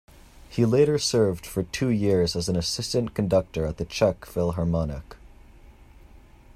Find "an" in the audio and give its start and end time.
2.49-2.55